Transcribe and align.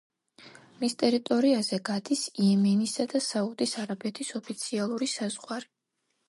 მის 0.83 0.95
ტერიტორიაზე 1.01 1.77
გადის 1.89 2.23
იემენისა 2.45 3.05
და 3.13 3.21
საუდის 3.27 3.75
არაბეთის 3.83 4.33
ოფიციალური 4.41 5.11
საზღვარი. 5.15 5.71